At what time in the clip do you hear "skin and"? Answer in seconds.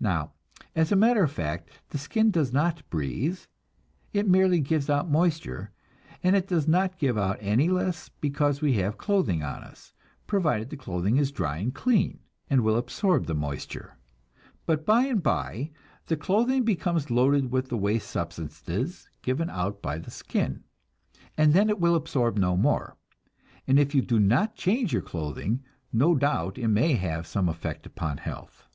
20.10-21.52